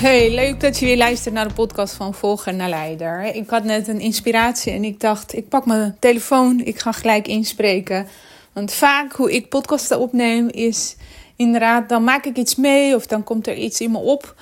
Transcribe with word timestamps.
Hey, 0.00 0.34
leuk 0.34 0.60
dat 0.60 0.78
je 0.78 0.86
weer 0.86 0.96
luistert 0.96 1.34
naar 1.34 1.48
de 1.48 1.54
podcast 1.54 1.94
van 1.94 2.14
Volger 2.14 2.54
naar 2.54 2.68
Leider. 2.68 3.34
Ik 3.34 3.50
had 3.50 3.64
net 3.64 3.88
een 3.88 4.00
inspiratie 4.00 4.72
en 4.72 4.84
ik 4.84 5.00
dacht, 5.00 5.36
ik 5.36 5.48
pak 5.48 5.66
mijn 5.66 5.96
telefoon, 5.98 6.60
ik 6.60 6.78
ga 6.78 6.92
gelijk 6.92 7.28
inspreken. 7.28 8.06
Want 8.52 8.72
vaak 8.72 9.12
hoe 9.12 9.32
ik 9.32 9.48
podcasten 9.48 9.98
opneem 9.98 10.48
is 10.48 10.96
inderdaad, 11.36 11.88
dan 11.88 12.04
maak 12.04 12.24
ik 12.24 12.36
iets 12.36 12.56
mee 12.56 12.94
of 12.94 13.06
dan 13.06 13.24
komt 13.24 13.46
er 13.46 13.56
iets 13.56 13.80
in 13.80 13.90
me 13.90 13.98
op. 13.98 14.34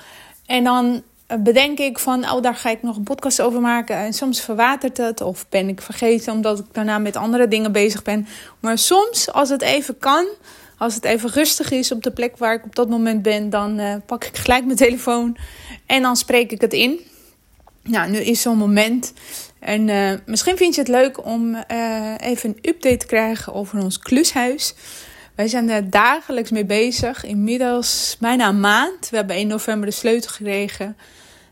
En 0.45 0.63
dan 0.63 1.03
bedenk 1.39 1.79
ik 1.79 1.99
van, 1.99 2.31
oh 2.31 2.41
daar 2.41 2.55
ga 2.55 2.69
ik 2.69 2.83
nog 2.83 2.95
een 2.95 3.03
podcast 3.03 3.41
over 3.41 3.61
maken. 3.61 3.95
En 3.95 4.13
soms 4.13 4.41
verwatert 4.41 4.97
het 4.97 5.21
of 5.21 5.45
ben 5.49 5.67
ik 5.67 5.81
vergeten 5.81 6.33
omdat 6.33 6.59
ik 6.59 6.65
daarna 6.71 6.97
met 6.97 7.15
andere 7.15 7.47
dingen 7.47 7.71
bezig 7.71 8.03
ben. 8.03 8.27
Maar 8.59 8.77
soms, 8.77 9.31
als 9.31 9.49
het 9.49 9.61
even 9.61 9.97
kan, 9.97 10.25
als 10.79 10.95
het 10.95 11.03
even 11.03 11.29
rustig 11.29 11.71
is 11.71 11.91
op 11.91 12.03
de 12.03 12.11
plek 12.11 12.37
waar 12.37 12.53
ik 12.53 12.63
op 12.63 12.75
dat 12.75 12.89
moment 12.89 13.21
ben, 13.21 13.49
dan 13.49 13.79
uh, 13.79 13.95
pak 14.05 14.23
ik 14.23 14.37
gelijk 14.37 14.65
mijn 14.65 14.77
telefoon 14.77 15.37
en 15.85 16.01
dan 16.01 16.15
spreek 16.15 16.51
ik 16.51 16.61
het 16.61 16.73
in. 16.73 16.99
Nou, 17.83 18.09
nu 18.09 18.17
is 18.17 18.41
zo'n 18.41 18.57
moment. 18.57 19.13
En 19.59 19.87
uh, 19.87 20.11
misschien 20.25 20.57
vind 20.57 20.75
je 20.75 20.81
het 20.81 20.89
leuk 20.89 21.25
om 21.25 21.55
uh, 21.71 22.13
even 22.19 22.49
een 22.49 22.69
update 22.69 22.97
te 22.97 23.05
krijgen 23.05 23.53
over 23.53 23.83
ons 23.83 23.99
klushuis. 23.99 24.73
Wij 25.35 25.47
zijn 25.47 25.69
er 25.69 25.89
dagelijks 25.89 26.51
mee 26.51 26.65
bezig. 26.65 27.23
Inmiddels 27.23 28.17
bijna 28.19 28.47
een 28.47 28.59
maand. 28.59 29.09
We 29.09 29.15
hebben 29.15 29.37
in 29.37 29.47
november 29.47 29.89
de 29.89 29.95
sleutel 29.95 30.29
gekregen. 30.29 30.97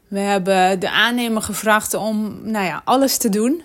We 0.07 0.19
hebben 0.19 0.79
de 0.79 0.89
aannemer 0.89 1.41
gevraagd 1.41 1.93
om 1.93 2.39
nou 2.43 2.65
ja, 2.65 2.81
alles 2.85 3.17
te 3.17 3.29
doen. 3.29 3.63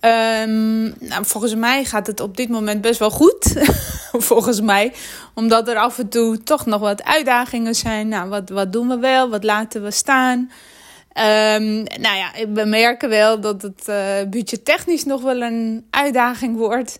Um, 0.00 0.94
nou, 0.98 1.24
volgens 1.26 1.54
mij 1.54 1.84
gaat 1.84 2.06
het 2.06 2.20
op 2.20 2.36
dit 2.36 2.48
moment 2.48 2.80
best 2.80 2.98
wel 2.98 3.10
goed. 3.10 3.54
volgens 4.28 4.60
mij. 4.60 4.92
Omdat 5.34 5.68
er 5.68 5.76
af 5.76 5.98
en 5.98 6.08
toe 6.08 6.42
toch 6.42 6.66
nog 6.66 6.80
wat 6.80 7.04
uitdagingen 7.04 7.74
zijn. 7.74 8.08
Nou, 8.08 8.28
wat, 8.28 8.48
wat 8.48 8.72
doen 8.72 8.88
we 8.88 8.98
wel? 8.98 9.30
Wat 9.30 9.44
laten 9.44 9.82
we 9.82 9.90
staan? 9.90 10.38
Um, 11.18 11.82
nou 11.82 12.16
ja, 12.16 12.30
we 12.48 12.64
merken 12.64 13.08
wel 13.08 13.40
dat 13.40 13.62
het 13.62 13.84
uh, 13.88 13.96
budgettechnisch 14.30 15.04
nog 15.04 15.22
wel 15.22 15.42
een 15.42 15.86
uitdaging 15.90 16.56
wordt. 16.56 16.98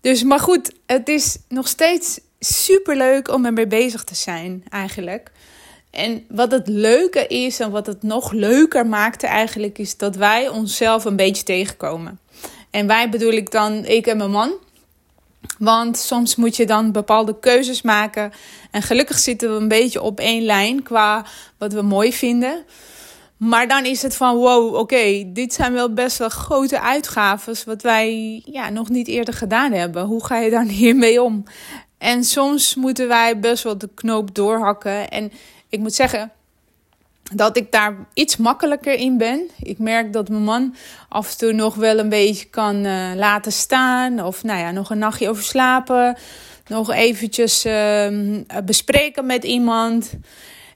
Dus, 0.00 0.22
maar 0.22 0.40
goed, 0.40 0.72
het 0.86 1.08
is 1.08 1.38
nog 1.48 1.68
steeds 1.68 2.20
super 2.40 2.96
leuk 2.96 3.32
om 3.32 3.46
ermee 3.46 3.66
bezig 3.66 4.04
te 4.04 4.14
zijn, 4.14 4.64
eigenlijk. 4.68 5.30
En 5.96 6.24
wat 6.28 6.50
het 6.50 6.68
leuke 6.68 7.26
is 7.26 7.60
en 7.60 7.70
wat 7.70 7.86
het 7.86 8.02
nog 8.02 8.32
leuker 8.32 8.86
maakte 8.86 9.26
eigenlijk, 9.26 9.78
is 9.78 9.96
dat 9.96 10.16
wij 10.16 10.48
onszelf 10.48 11.04
een 11.04 11.16
beetje 11.16 11.42
tegenkomen. 11.42 12.18
En 12.70 12.86
wij 12.86 13.10
bedoel 13.10 13.32
ik 13.32 13.50
dan 13.50 13.84
ik 13.84 14.06
en 14.06 14.16
mijn 14.16 14.30
man. 14.30 14.52
Want 15.58 15.98
soms 15.98 16.36
moet 16.36 16.56
je 16.56 16.66
dan 16.66 16.92
bepaalde 16.92 17.38
keuzes 17.40 17.82
maken. 17.82 18.32
En 18.70 18.82
gelukkig 18.82 19.18
zitten 19.18 19.50
we 19.50 19.60
een 19.60 19.68
beetje 19.68 20.02
op 20.02 20.20
één 20.20 20.42
lijn 20.44 20.82
qua 20.82 21.24
wat 21.58 21.72
we 21.72 21.82
mooi 21.82 22.12
vinden. 22.12 22.64
Maar 23.36 23.68
dan 23.68 23.84
is 23.84 24.02
het 24.02 24.16
van 24.16 24.36
wow, 24.36 24.74
oké, 24.74 25.24
dit 25.26 25.52
zijn 25.52 25.72
wel 25.72 25.92
best 25.92 26.18
wel 26.18 26.28
grote 26.28 26.80
uitgaven. 26.80 27.54
Wat 27.66 27.82
wij 27.82 28.42
ja, 28.44 28.70
nog 28.70 28.88
niet 28.88 29.08
eerder 29.08 29.34
gedaan 29.34 29.72
hebben. 29.72 30.04
Hoe 30.04 30.24
ga 30.24 30.38
je 30.38 30.50
dan 30.50 30.68
hiermee 30.82 31.22
om? 31.22 31.44
En 31.98 32.24
soms 32.24 32.74
moeten 32.74 33.08
wij 33.08 33.38
best 33.38 33.62
wel 33.62 33.78
de 33.78 33.88
knoop 33.94 34.34
doorhakken. 34.34 35.08
En 35.08 35.32
ik 35.68 35.78
moet 35.78 35.94
zeggen, 35.94 36.32
dat 37.34 37.56
ik 37.56 37.72
daar 37.72 37.94
iets 38.14 38.36
makkelijker 38.36 38.94
in 38.94 39.18
ben. 39.18 39.50
Ik 39.62 39.78
merk 39.78 40.12
dat 40.12 40.28
mijn 40.28 40.44
man 40.44 40.74
af 41.08 41.30
en 41.30 41.38
toe 41.38 41.52
nog 41.52 41.74
wel 41.74 41.98
een 41.98 42.08
beetje 42.08 42.44
kan 42.44 42.84
uh, 42.84 43.10
laten 43.14 43.52
staan. 43.52 44.24
Of 44.24 44.42
nou 44.42 44.58
ja, 44.58 44.70
nog 44.70 44.90
een 44.90 44.98
nachtje 44.98 45.28
over 45.28 45.42
slapen. 45.42 46.16
Nog 46.66 46.92
eventjes 46.92 47.66
uh, 47.66 48.08
bespreken 48.64 49.26
met 49.26 49.44
iemand. 49.44 50.12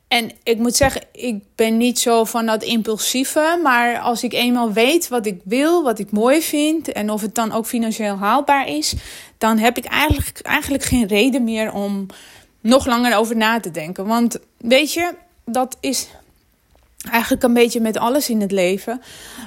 En 0.08 0.30
ik 0.42 0.58
moet 0.58 0.76
zeggen, 0.76 1.02
ik 1.12 1.42
ben 1.54 1.76
niet 1.76 1.98
zo 1.98 2.24
van 2.24 2.46
dat 2.46 2.62
impulsieve. 2.62 3.60
Maar 3.62 3.98
als 3.98 4.22
ik 4.22 4.32
eenmaal 4.32 4.72
weet 4.72 5.08
wat 5.08 5.26
ik 5.26 5.40
wil, 5.44 5.82
wat 5.82 5.98
ik 5.98 6.10
mooi 6.10 6.42
vind. 6.42 6.92
En 6.92 7.10
of 7.10 7.20
het 7.20 7.34
dan 7.34 7.52
ook 7.52 7.66
financieel 7.66 8.16
haalbaar 8.16 8.68
is. 8.68 8.94
Dan 9.38 9.58
heb 9.58 9.76
ik 9.76 9.84
eigenlijk, 9.84 10.40
eigenlijk 10.40 10.84
geen 10.84 11.06
reden 11.06 11.44
meer 11.44 11.72
om 11.72 12.06
nog 12.60 12.86
langer 12.86 13.16
over 13.16 13.36
na 13.36 13.60
te 13.60 13.70
denken. 13.70 14.06
Want 14.06 14.38
weet 14.56 14.92
je, 14.92 15.14
dat 15.44 15.76
is 15.80 16.08
Eigenlijk 17.08 17.42
een 17.42 17.54
beetje 17.54 17.80
met 17.80 17.98
alles 17.98 18.28
in 18.28 18.40
het 18.40 18.52
leven. 18.52 19.02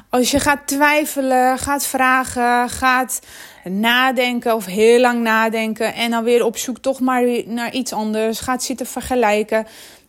Als 0.09 0.31
je 0.31 0.39
gaat 0.39 0.67
twijfelen, 0.67 1.57
gaat 1.57 1.85
vragen, 1.85 2.69
gaat 2.69 3.19
nadenken 3.63 4.55
of 4.55 4.65
heel 4.65 4.99
lang 4.99 5.21
nadenken 5.21 5.93
en 5.93 6.11
dan 6.11 6.23
weer 6.23 6.45
op 6.45 6.57
zoek 6.57 6.77
toch 6.77 6.99
maar 6.99 7.23
naar 7.45 7.73
iets 7.73 7.93
anders, 7.93 8.39
gaat 8.39 8.63
zitten 8.63 8.85
vergelijken, 8.85 9.67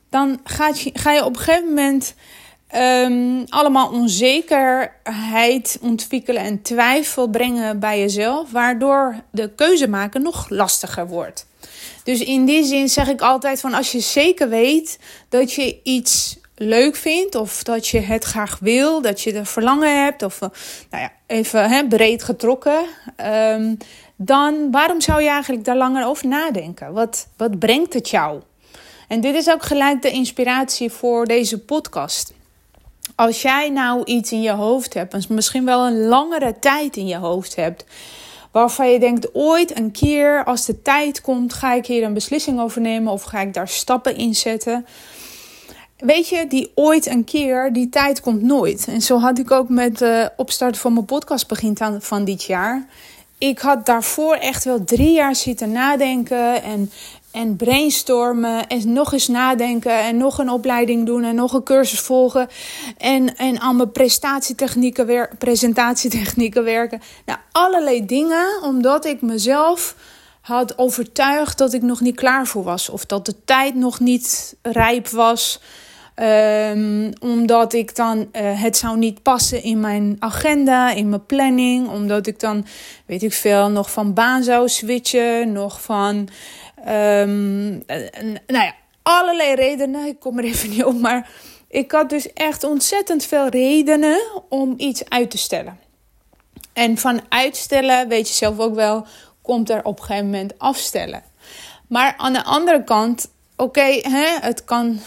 dan 0.09 0.41
gaat 0.45 0.81
je, 0.81 0.91
ga 0.95 1.13
je 1.13 1.25
op 1.25 1.37
een 1.37 1.43
gegeven 1.43 1.69
moment 1.69 2.15
um, 2.77 3.45
allemaal 3.49 3.91
onzekerheid 3.91 5.79
ontwikkelen 5.81 6.43
en 6.43 6.63
twijfel 6.63 7.29
brengen 7.29 7.79
bij 7.79 8.01
jezelf, 8.01 8.51
waardoor 8.51 9.15
de 9.31 9.51
keuze 9.57 9.89
maken 9.89 10.23
nog 10.23 10.49
lastiger 10.49 11.07
wordt. 11.07 11.47
Dus 12.05 12.21
in 12.21 12.45
die 12.45 12.65
zin 12.65 12.89
zeg 12.89 13.09
ik 13.09 13.21
altijd 13.21 13.61
van 13.61 13.75
als 13.75 13.93
je 13.93 14.01
zeker 14.01 14.49
weet 14.49 14.99
dat 15.29 15.53
je 15.53 15.81
iets 15.83 16.37
leuk 16.57 16.97
vindt 16.97 17.35
of 17.35 17.63
dat 17.63 17.89
je 17.89 18.01
het 18.01 18.25
graag 18.25 18.59
wil, 18.61 19.03
dat 19.03 19.21
je 19.21 19.33
er 19.33 19.47
verlangen 19.47 20.05
hebt 20.05 20.23
of 20.23 20.41
eh, 20.41 20.49
nou 20.91 21.03
ja, 21.03 21.13
even 21.27 21.89
breed 21.89 22.23
getrokken, 22.23 22.85
um, 23.27 23.79
dan 24.17 24.71
waarom 24.71 25.01
zou 25.01 25.23
je 25.23 25.29
eigenlijk 25.29 25.65
daar 25.65 25.77
langer 25.77 26.07
over 26.07 26.27
nadenken? 26.27 26.93
Wat, 26.93 27.29
wat 27.37 27.59
brengt 27.59 27.95
het 27.95 28.11
jou? 28.11 28.41
En 29.09 29.21
dit 29.21 29.35
is 29.35 29.51
ook 29.51 29.63
gelijk 29.63 30.03
de 30.03 30.11
inspiratie 30.11 30.91
voor 30.91 31.27
deze 31.27 31.59
podcast. 31.59 32.33
Als 33.15 33.43
jij 33.43 33.71
nou 33.71 34.05
iets 34.05 34.33
in 34.33 34.43
je 34.43 34.53
hoofd 34.53 34.95
hebt, 34.95 35.29
misschien 35.29 35.65
wel 35.65 35.87
een 35.87 36.07
langere 36.07 36.59
tijd 36.59 36.97
in 36.97 37.07
je 37.07 37.17
hoofd 37.17 37.57
hebt, 37.57 37.85
waarvan 38.51 38.91
je 38.91 38.99
denkt 38.99 39.35
ooit 39.35 39.79
een 39.79 39.91
keer 39.91 40.45
als 40.45 40.65
de 40.65 40.83
tijd 40.83 41.21
komt, 41.21 41.53
ga 41.53 41.73
ik 41.73 41.87
hier 41.87 42.03
een 42.03 42.15
beslissing 42.15 42.61
over 42.61 42.81
nemen 42.81 43.13
of 43.13 43.23
ga 43.23 43.41
ik 43.41 43.55
daar 43.55 43.69
stappen 43.69 44.17
in 44.17 44.35
zetten 44.35 44.87
Weet 45.99 46.29
je, 46.29 46.47
die 46.47 46.73
ooit 46.75 47.07
een 47.07 47.25
keer, 47.25 47.73
die 47.73 47.89
tijd 47.89 48.21
komt 48.21 48.43
nooit. 48.43 48.87
En 48.89 49.01
zo 49.01 49.19
had 49.19 49.39
ik 49.39 49.51
ook 49.51 49.69
met 49.69 49.99
de 49.99 50.31
opstart 50.37 50.79
van 50.79 50.93
mijn 50.93 51.05
podcast 51.05 51.49
begin 51.49 51.77
van 52.01 52.25
dit 52.25 52.45
jaar. 52.45 52.87
Ik 53.39 53.59
had 53.59 53.87
daarvoor 53.87 54.35
echt 54.35 54.65
wel 54.65 54.85
drie 54.85 55.13
jaar 55.13 55.35
zitten 55.35 55.73
nadenken 55.73 56.63
en, 56.63 56.91
en 57.35 57.57
brainstormen. 57.57 58.67
En 58.67 58.93
nog 58.93 59.13
eens 59.13 59.29
nadenken 59.29 59.99
en 59.99 60.17
nog 60.17 60.39
een 60.39 60.51
opleiding 60.51 61.07
doen 61.07 61.25
en 61.25 61.35
nog 61.35 61.53
een 61.53 61.63
cursus 61.63 62.01
volgen. 62.01 62.49
En, 62.99 63.37
en 63.37 63.61
aan 63.61 63.77
mijn 63.77 63.93
prestatietechnieken 63.93 65.07
wer 65.07 65.31
presentatietechnieken 65.39 66.65
werken. 66.65 67.01
Nou, 67.27 67.39
allerlei 67.53 68.07
dingen, 68.07 68.63
omdat 68.63 69.05
ik 69.05 69.23
mezelf 69.23 69.97
had 70.41 70.79
overtuigd 70.79 71.59
dat 71.59 71.73
ik 71.73 71.83
nog 71.83 72.01
niet 72.01 72.17
klaar 72.17 72.47
voor 72.47 72.63
was. 72.63 72.89
Of 72.89 73.07
dat 73.07 73.27
de 73.27 73.45
tijd 73.45 73.75
nog 73.75 74.01
niet 74.01 74.57
rijp 74.63 75.09
was. 75.09 75.61
Um, 76.17 77.13
omdat 77.21 77.73
ik 77.73 77.97
dan, 77.97 78.19
uh, 78.19 78.63
het 78.63 78.77
zou 78.77 78.97
niet 78.97 79.23
passen 79.23 79.63
in 79.63 79.81
mijn 79.81 80.17
agenda, 80.19 80.91
in 80.93 81.09
mijn 81.09 81.27
planning. 81.27 81.89
Omdat 81.89 82.27
ik 82.27 82.41
dan, 82.41 82.67
weet 83.07 83.23
ik 83.23 83.33
veel, 83.33 83.69
nog 83.69 83.91
van 83.91 84.15
baan 84.15 84.43
zou 84.43 84.69
switchen. 84.69 85.53
Nog 85.53 85.83
van, 85.83 86.29
um, 86.89 87.83
nou 88.47 88.65
ja, 88.65 88.75
allerlei 89.03 89.55
redenen. 89.55 90.07
Ik 90.07 90.21
kom 90.21 90.39
er 90.39 90.45
even 90.45 90.71
niet 90.71 90.85
op, 90.85 91.01
maar 91.01 91.31
ik 91.69 91.93
had 91.93 92.09
dus 92.09 92.33
echt 92.33 92.65
ontzettend 92.65 93.25
veel 93.25 93.49
redenen 93.49 94.21
om 94.49 94.75
iets 94.77 95.09
uit 95.09 95.31
te 95.31 95.39
stellen. 95.39 95.79
En 96.73 96.99
van 96.99 97.21
uitstellen, 97.29 98.09
weet 98.09 98.29
je 98.29 98.35
zelf 98.35 98.59
ook 98.59 98.75
wel, 98.75 99.07
komt 99.43 99.71
er 99.71 99.85
op 99.85 99.99
een 99.99 100.05
gegeven 100.05 100.31
moment 100.31 100.59
afstellen. 100.59 101.23
Maar 101.89 102.15
aan 102.17 102.33
de 102.33 102.45
andere 102.45 102.85
kant, 102.85 103.31
oké, 103.57 104.01
het 104.41 104.65
kan 104.65 105.01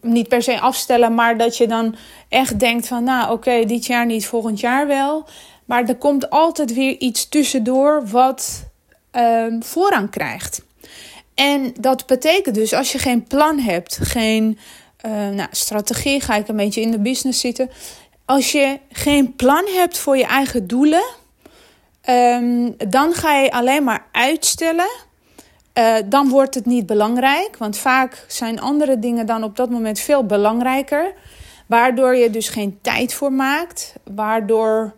niet 0.00 0.28
per 0.28 0.42
se 0.42 0.60
afstellen, 0.60 1.14
maar 1.14 1.38
dat 1.38 1.56
je 1.56 1.66
dan 1.66 1.94
echt 2.28 2.58
denkt 2.58 2.86
van, 2.86 3.04
nou 3.04 3.32
oké, 3.32 3.64
dit 3.64 3.86
jaar 3.86 4.06
niet, 4.06 4.26
volgend 4.26 4.60
jaar 4.60 4.86
wel. 4.86 5.26
Maar 5.64 5.84
er 5.84 5.96
komt 5.96 6.30
altijd 6.30 6.74
weer 6.74 6.98
iets 6.98 7.28
tussendoor 7.28 8.06
wat 8.06 8.67
um, 9.18 9.62
voorrang 9.62 10.10
krijgt. 10.10 10.62
En 11.34 11.72
dat 11.80 12.06
betekent 12.06 12.54
dus 12.54 12.72
als 12.72 12.92
je 12.92 12.98
geen 12.98 13.22
plan 13.22 13.58
hebt, 13.58 13.98
geen 14.02 14.58
uh, 15.06 15.28
nou, 15.28 15.48
strategie, 15.50 16.20
ga 16.20 16.34
ik 16.34 16.48
een 16.48 16.56
beetje 16.56 16.80
in 16.80 16.90
de 16.90 16.98
business 16.98 17.40
zitten. 17.40 17.70
als 18.24 18.52
je 18.52 18.78
geen 18.92 19.36
plan 19.36 19.64
hebt 19.66 19.98
voor 19.98 20.16
je 20.16 20.26
eigen 20.26 20.66
doelen, 20.66 21.04
ehm, 22.00 22.70
dan 22.88 23.12
ga 23.12 23.34
je 23.38 23.50
alleen 23.50 23.84
maar 23.84 24.06
uitstellen. 24.12 25.06
Uh, 25.74 25.94
dan 26.06 26.28
wordt 26.28 26.54
het 26.54 26.66
niet 26.66 26.86
belangrijk, 26.86 27.56
want 27.58 27.78
vaak 27.78 28.24
zijn 28.28 28.60
andere 28.60 28.98
dingen 28.98 29.26
dan 29.26 29.42
op 29.42 29.56
dat 29.56 29.70
moment 29.70 30.00
veel 30.00 30.24
belangrijker. 30.24 31.12
Waardoor 31.66 32.16
je 32.16 32.30
dus 32.30 32.48
geen 32.48 32.78
tijd 32.82 33.14
voor 33.14 33.32
maakt, 33.32 33.94
waardoor 34.14 34.94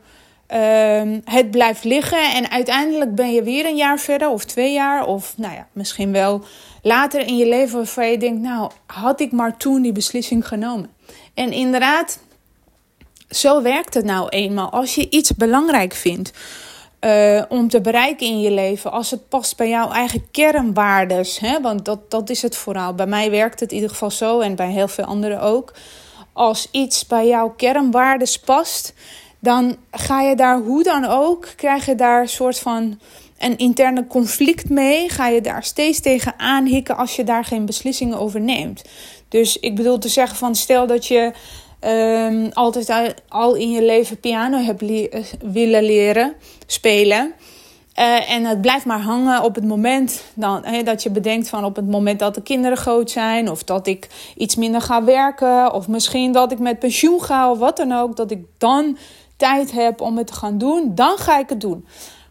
uh, 0.53 1.19
het 1.25 1.51
blijft 1.51 1.85
liggen 1.85 2.33
en 2.33 2.51
uiteindelijk 2.51 3.15
ben 3.15 3.33
je 3.33 3.43
weer 3.43 3.67
een 3.67 3.77
jaar 3.77 3.99
verder 3.99 4.29
of 4.29 4.45
twee 4.45 4.73
jaar 4.73 5.07
of 5.07 5.35
nou 5.37 5.55
ja, 5.55 5.67
misschien 5.73 6.13
wel 6.13 6.45
later 6.83 7.27
in 7.27 7.37
je 7.37 7.49
leven 7.49 7.77
waarvan 7.77 8.11
je 8.11 8.19
denkt, 8.19 8.41
nou 8.41 8.71
had 8.87 9.21
ik 9.21 9.33
maar 9.33 9.57
toen 9.57 9.83
die 9.83 9.93
beslissing 9.93 10.49
genomen. 10.49 10.91
En 11.35 11.53
inderdaad, 11.53 12.19
zo 13.29 13.63
werkt 13.63 13.95
het 13.95 14.05
nou 14.05 14.29
eenmaal. 14.29 14.71
Als 14.71 14.95
je 14.95 15.11
iets 15.11 15.35
belangrijk 15.35 15.95
vindt 15.95 16.33
uh, 17.01 17.43
om 17.49 17.69
te 17.69 17.81
bereiken 17.81 18.27
in 18.27 18.41
je 18.41 18.51
leven, 18.51 18.93
als 18.93 19.11
het 19.11 19.29
past 19.29 19.57
bij 19.57 19.69
jouw 19.69 19.91
eigen 19.91 20.31
kernwaardes, 20.31 21.39
hè, 21.39 21.61
want 21.61 21.85
dat, 21.85 22.11
dat 22.11 22.31
is 22.31 22.43
het 22.43 22.57
vooral. 22.57 22.95
Bij 22.95 23.07
mij 23.07 23.31
werkt 23.31 23.61
het 23.61 23.71
in 23.71 23.75
ieder 23.75 23.91
geval 23.91 24.11
zo 24.11 24.41
en 24.41 24.55
bij 24.55 24.71
heel 24.71 24.89
veel 24.89 25.05
anderen 25.05 25.41
ook. 25.41 25.73
Als 26.33 26.69
iets 26.71 27.07
bij 27.07 27.27
jouw 27.27 27.55
kernwaardes 27.57 28.39
past, 28.39 28.95
dan 29.41 29.77
ga 29.91 30.21
je 30.21 30.37
daar 30.37 30.59
hoe 30.59 30.83
dan 30.83 31.05
ook, 31.05 31.49
krijg 31.57 31.87
je 31.87 31.95
daar 31.95 32.21
een 32.21 32.29
soort 32.29 32.59
van 32.59 32.99
een 33.39 33.59
interne 33.59 34.07
conflict 34.07 34.69
mee. 34.69 35.09
Ga 35.09 35.29
je 35.29 35.41
daar 35.41 35.65
steeds 35.65 36.01
tegen 36.01 36.35
aanhikken 36.37 36.97
als 36.97 37.17
je 37.17 37.25
daar 37.25 37.45
geen 37.45 37.67
beslissingen 37.67 38.19
over 38.19 38.41
neemt. 38.41 38.83
Dus 39.29 39.57
ik 39.57 39.77
bedoel 39.77 39.99
te 39.99 40.09
zeggen 40.09 40.37
van 40.37 40.55
stel 40.55 40.87
dat 40.87 41.07
je 41.07 41.33
um, 41.85 42.51
altijd 42.53 43.15
al 43.29 43.55
in 43.55 43.71
je 43.71 43.83
leven 43.83 44.21
piano 44.21 44.59
hebt 44.59 44.83
eh, 44.83 45.25
willen 45.41 45.83
leren 45.83 46.35
spelen. 46.67 47.33
Uh, 47.99 48.31
en 48.31 48.45
het 48.45 48.61
blijft 48.61 48.85
maar 48.85 49.01
hangen 49.01 49.43
op 49.43 49.55
het 49.55 49.65
moment 49.65 50.23
dan, 50.35 50.65
dat 50.85 51.03
je 51.03 51.11
bedenkt 51.11 51.49
van 51.49 51.65
op 51.65 51.77
het 51.77 51.91
moment 51.91 52.19
dat 52.19 52.35
de 52.35 52.43
kinderen 52.43 52.77
groot 52.77 53.11
zijn, 53.11 53.51
of 53.51 53.65
dat 53.65 53.87
ik 53.87 54.09
iets 54.37 54.57
minder 54.57 54.81
ga 54.81 55.05
werken, 55.05 55.73
of 55.73 55.89
misschien 55.89 56.33
dat 56.33 56.53
ik 56.53 56.59
met 56.59 56.79
pensioen 56.79 57.23
ga 57.23 57.51
of 57.51 57.59
wat 57.59 57.77
dan 57.77 57.93
ook, 57.93 58.17
dat 58.17 58.31
ik 58.31 58.45
dan 58.59 58.97
tijd 59.41 59.73
heb 59.73 60.01
om 60.01 60.17
het 60.17 60.27
te 60.27 60.33
gaan 60.33 60.59
doen, 60.59 60.95
dan 60.95 61.19
ga 61.19 61.39
ik 61.39 61.49
het 61.49 61.61
doen. 61.61 61.87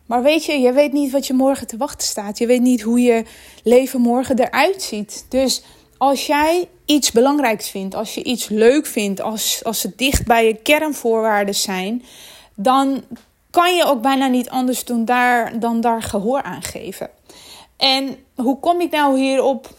Maar 0.06 0.24
weet 0.24 0.46
je, 0.46 0.60
je 0.60 0.72
weet 0.72 0.94
niet 0.94 1.12
wat 1.12 1.28
je 1.28 1.34
morgen 1.34 1.68
te 1.68 1.78
wachten 1.78 2.08
staat. 2.08 2.38
Je 2.38 2.46
weet 2.46 2.62
niet 2.62 2.82
hoe 2.82 3.02
je 3.02 3.24
leven 3.64 4.02
morgen 4.02 4.40
eruit 4.40 4.82
ziet. 4.82 5.26
Dus 5.30 5.64
als 5.98 6.26
jij 6.26 6.70
iets 6.86 7.12
belangrijks 7.12 7.70
vindt, 7.70 7.96
als 7.96 8.16
je 8.16 8.24
iets 8.24 8.48
leuk 8.48 8.86
vindt, 8.86 9.22
als, 9.22 9.64
als 9.64 9.80
ze 9.80 9.94
dicht 9.96 10.26
bij 10.26 10.46
je 10.46 10.56
kernvoorwaarden 10.56 11.56
zijn, 11.56 12.04
dan 12.56 13.04
kan 13.50 13.76
je 13.76 13.86
ook 13.86 14.02
bijna 14.02 14.28
niet 14.28 14.50
anders 14.50 14.86
doen 14.86 15.06
daar, 15.06 15.60
dan 15.60 15.82
daar 15.82 16.02
gehoor 16.02 16.42
aan 16.44 16.62
geven. 16.62 17.10
En 17.78 18.16
hoe 18.36 18.60
kom 18.60 18.82
ik 18.82 18.92
nou 18.92 19.20
hierop? 19.20 19.70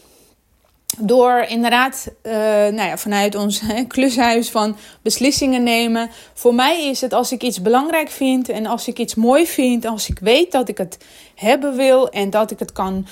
Door 0.97 1.45
inderdaad 1.47 2.07
uh, 2.23 2.33
nou 2.33 2.81
ja, 2.81 2.97
vanuit 2.97 3.35
ons 3.35 3.61
klushuis 3.87 4.49
van 4.49 4.75
beslissingen 5.01 5.63
nemen. 5.63 6.09
Voor 6.33 6.55
mij 6.55 6.85
is 6.85 7.01
het 7.01 7.13
als 7.13 7.31
ik 7.31 7.43
iets 7.43 7.61
belangrijk 7.61 8.09
vind 8.09 8.49
en 8.49 8.65
als 8.65 8.87
ik 8.87 8.99
iets 8.99 9.15
mooi 9.15 9.47
vind, 9.47 9.85
als 9.85 10.09
ik 10.09 10.19
weet 10.19 10.51
dat 10.51 10.69
ik 10.69 10.77
het 10.77 10.97
hebben 11.35 11.75
wil 11.75 12.09
en 12.09 12.29
dat 12.29 12.51
ik 12.51 12.59
het 12.59 12.71
kan 12.71 13.07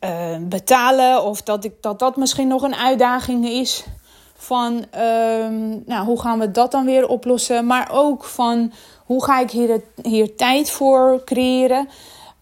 uh, 0.00 0.36
betalen 0.40 1.22
of 1.22 1.42
dat, 1.42 1.64
ik, 1.64 1.72
dat 1.80 1.98
dat 1.98 2.16
misschien 2.16 2.48
nog 2.48 2.62
een 2.62 2.76
uitdaging 2.76 3.48
is 3.48 3.84
van 4.36 4.84
uh, 4.94 5.00
nou, 5.86 6.04
hoe 6.04 6.20
gaan 6.20 6.38
we 6.38 6.50
dat 6.50 6.70
dan 6.70 6.84
weer 6.84 7.08
oplossen, 7.08 7.66
maar 7.66 7.88
ook 7.92 8.24
van 8.24 8.72
hoe 9.04 9.24
ga 9.24 9.40
ik 9.40 9.50
hier, 9.50 9.82
hier 10.02 10.36
tijd 10.36 10.70
voor 10.70 11.22
creëren. 11.24 11.88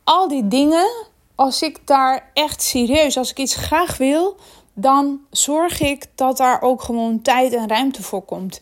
Al 0.04 0.28
die 0.28 0.48
dingen, 0.48 0.86
als 1.34 1.62
ik 1.62 1.86
daar 1.86 2.30
echt 2.34 2.62
serieus, 2.62 3.16
als 3.16 3.30
ik 3.30 3.38
iets 3.38 3.54
graag 3.54 3.96
wil, 3.96 4.36
dan 4.74 5.20
zorg 5.30 5.80
ik 5.80 6.06
dat 6.14 6.36
daar 6.36 6.62
ook 6.62 6.82
gewoon 6.82 7.22
tijd 7.22 7.52
en 7.52 7.68
ruimte 7.68 8.02
voor 8.02 8.22
komt. 8.22 8.60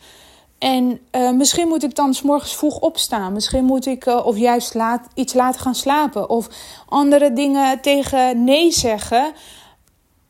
En 0.58 1.00
uh, 1.12 1.30
misschien 1.30 1.68
moet 1.68 1.82
ik 1.82 1.94
dan 1.94 2.14
s 2.14 2.22
morgens 2.22 2.56
vroeg 2.56 2.78
opstaan. 2.78 3.32
Misschien 3.32 3.64
moet 3.64 3.86
ik 3.86 4.06
uh, 4.06 4.26
of 4.26 4.36
juist 4.36 4.74
laat, 4.74 5.08
iets 5.14 5.34
laten 5.34 5.60
gaan 5.60 5.74
slapen. 5.74 6.30
Of 6.30 6.48
andere 6.88 7.32
dingen 7.32 7.80
tegen 7.80 8.44
nee 8.44 8.70
zeggen. 8.70 9.32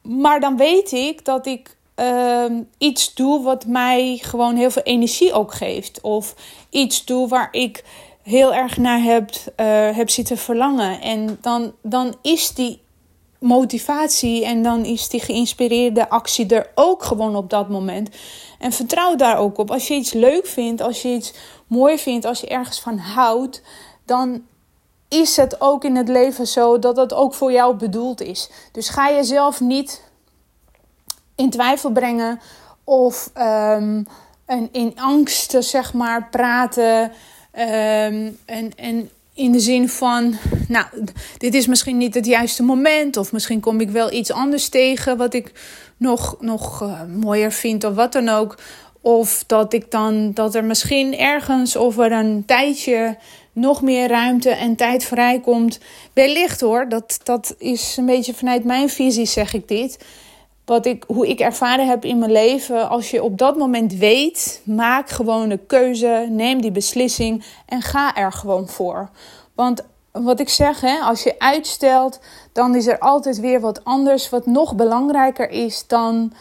Maar 0.02 0.40
dan 0.40 0.56
weet 0.56 0.92
ik 0.92 1.24
dat 1.24 1.46
ik 1.46 1.76
uh, 1.96 2.44
iets 2.78 3.14
doe 3.14 3.42
wat 3.42 3.66
mij 3.66 4.18
gewoon 4.22 4.56
heel 4.56 4.70
veel 4.70 4.82
energie 4.82 5.32
ook 5.32 5.54
geeft. 5.54 6.00
Of 6.00 6.34
iets 6.70 7.04
doe 7.04 7.28
waar 7.28 7.48
ik 7.50 7.84
heel 8.22 8.54
erg 8.54 8.76
naar 8.76 9.02
heb, 9.02 9.30
uh, 9.30 9.96
heb 9.96 10.10
zitten 10.10 10.38
verlangen. 10.38 11.00
En 11.00 11.38
dan, 11.40 11.72
dan 11.82 12.14
is 12.22 12.54
die 12.54 12.80
motivatie 13.40 14.44
en 14.44 14.62
dan 14.62 14.84
is 14.84 15.08
die 15.08 15.20
geïnspireerde 15.20 16.08
actie 16.08 16.46
er 16.46 16.70
ook 16.74 17.02
gewoon 17.02 17.36
op 17.36 17.50
dat 17.50 17.68
moment. 17.68 18.08
En 18.58 18.72
vertrouw 18.72 19.16
daar 19.16 19.38
ook 19.38 19.58
op. 19.58 19.70
Als 19.70 19.88
je 19.88 19.94
iets 19.94 20.12
leuk 20.12 20.46
vindt, 20.46 20.80
als 20.80 21.02
je 21.02 21.08
iets 21.08 21.32
mooi 21.66 21.98
vindt, 21.98 22.24
als 22.24 22.40
je 22.40 22.46
ergens 22.46 22.80
van 22.80 22.98
houdt, 22.98 23.62
dan 24.04 24.42
is 25.08 25.36
het 25.36 25.60
ook 25.60 25.84
in 25.84 25.96
het 25.96 26.08
leven 26.08 26.46
zo 26.46 26.78
dat 26.78 26.96
het 26.96 27.14
ook 27.14 27.34
voor 27.34 27.52
jou 27.52 27.74
bedoeld 27.74 28.20
is. 28.20 28.50
Dus 28.72 28.88
ga 28.88 29.10
jezelf 29.10 29.60
niet 29.60 30.02
in 31.34 31.50
twijfel 31.50 31.90
brengen 31.90 32.40
of 32.84 33.30
um, 33.38 34.06
in 34.72 34.92
angst, 34.96 35.56
zeg 35.58 35.92
maar, 35.92 36.28
praten. 36.30 37.02
Um, 37.52 38.38
en, 38.44 38.72
en 38.76 39.10
in 39.34 39.52
de 39.52 39.60
zin 39.60 39.88
van, 39.88 40.34
nou, 40.68 40.86
dit 41.36 41.54
is 41.54 41.66
misschien 41.66 41.96
niet 41.96 42.14
het 42.14 42.26
juiste 42.26 42.62
moment. 42.62 43.16
Of 43.16 43.32
misschien 43.32 43.60
kom 43.60 43.80
ik 43.80 43.90
wel 43.90 44.12
iets 44.12 44.32
anders 44.32 44.68
tegen 44.68 45.16
wat 45.16 45.34
ik 45.34 45.52
nog, 45.96 46.36
nog 46.40 46.82
uh, 46.82 47.02
mooier 47.20 47.52
vind 47.52 47.84
of 47.84 47.94
wat 47.94 48.12
dan 48.12 48.28
ook. 48.28 48.58
Of 49.00 49.44
dat 49.46 49.72
ik 49.72 49.90
dan, 49.90 50.32
dat 50.32 50.54
er 50.54 50.64
misschien 50.64 51.18
ergens 51.18 51.76
over 51.76 52.12
een 52.12 52.42
tijdje 52.46 53.16
nog 53.52 53.82
meer 53.82 54.08
ruimte 54.08 54.50
en 54.50 54.76
tijd 54.76 55.04
vrijkomt. 55.04 55.80
Wellicht 56.12 56.60
hoor, 56.60 56.88
dat, 56.88 57.20
dat 57.22 57.54
is 57.58 57.96
een 57.96 58.06
beetje 58.06 58.34
vanuit 58.34 58.64
mijn 58.64 58.88
visie 58.88 59.26
zeg 59.26 59.54
ik 59.54 59.68
dit 59.68 59.98
wat 60.70 60.86
ik, 60.86 61.04
hoe 61.06 61.28
ik 61.28 61.40
ervaren 61.40 61.88
heb 61.88 62.04
in 62.04 62.18
mijn 62.18 62.32
leven. 62.32 62.88
Als 62.88 63.10
je 63.10 63.22
op 63.22 63.38
dat 63.38 63.56
moment 63.56 63.92
weet, 63.92 64.62
maak 64.64 65.08
gewoon 65.08 65.48
de 65.48 65.58
keuze, 65.58 66.26
neem 66.28 66.60
die 66.60 66.70
beslissing 66.70 67.44
en 67.66 67.82
ga 67.82 68.16
er 68.16 68.32
gewoon 68.32 68.68
voor. 68.68 69.10
Want 69.54 69.84
wat 70.12 70.40
ik 70.40 70.48
zeg, 70.48 70.80
hè, 70.80 70.98
als 70.98 71.22
je 71.22 71.38
uitstelt, 71.38 72.20
dan 72.52 72.74
is 72.74 72.86
er 72.86 72.98
altijd 72.98 73.40
weer 73.40 73.60
wat 73.60 73.84
anders 73.84 74.28
wat 74.28 74.46
nog 74.46 74.74
belangrijker 74.74 75.50
is 75.50 75.86
dan 75.86 76.32